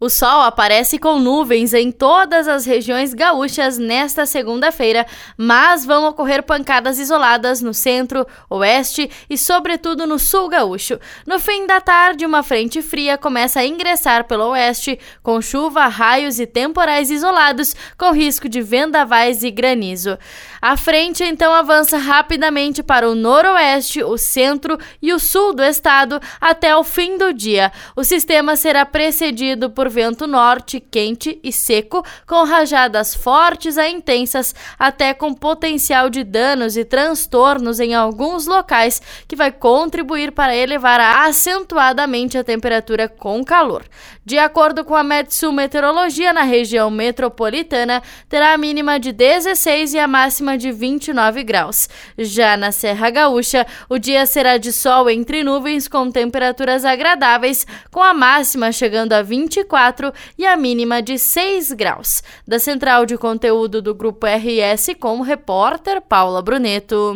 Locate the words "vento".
29.88-30.26